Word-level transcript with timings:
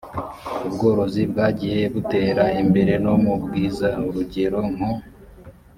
ubworozi 0.67 1.21
bwagiye 1.31 1.81
butera 1.93 2.43
imbere 2.61 2.93
no 3.03 3.13
mu 3.23 3.33
bwiza 3.43 3.87
urugero 4.07 4.59
nko 4.73 4.91